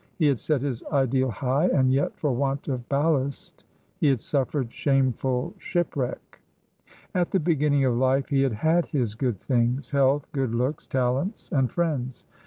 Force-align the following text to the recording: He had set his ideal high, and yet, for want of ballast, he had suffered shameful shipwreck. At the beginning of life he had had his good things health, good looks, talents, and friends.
He 0.17 0.25
had 0.25 0.39
set 0.39 0.61
his 0.63 0.81
ideal 0.91 1.29
high, 1.29 1.67
and 1.67 1.93
yet, 1.93 2.17
for 2.17 2.31
want 2.31 2.67
of 2.67 2.89
ballast, 2.89 3.63
he 3.99 4.07
had 4.07 4.19
suffered 4.19 4.73
shameful 4.73 5.53
shipwreck. 5.59 6.41
At 7.13 7.29
the 7.29 7.39
beginning 7.39 7.85
of 7.85 7.95
life 7.95 8.29
he 8.29 8.41
had 8.41 8.53
had 8.53 8.87
his 8.87 9.13
good 9.13 9.37
things 9.37 9.91
health, 9.91 10.27
good 10.31 10.55
looks, 10.55 10.87
talents, 10.87 11.51
and 11.51 11.69
friends. 11.69 12.25